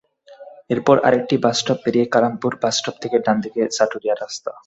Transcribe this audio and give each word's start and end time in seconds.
এরপর 0.69 0.95
আরেকটি 1.07 1.35
বাসস্টপ 1.45 1.77
পেরিয়ে 1.83 2.05
কালামপুর 2.13 2.51
বাসস্টপ 2.63 2.95
থেকে 3.03 3.17
ডান 3.25 3.37
দিকে 3.45 3.61
সাটুরিয়ার 3.77 4.21
রাস্তা। 4.23 4.51